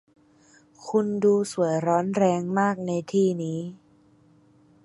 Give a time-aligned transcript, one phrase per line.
[0.87, 3.59] คุณดูสวยร้อนแรงมากในที่นี้